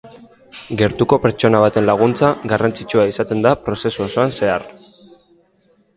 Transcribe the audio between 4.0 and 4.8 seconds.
osoan zehar.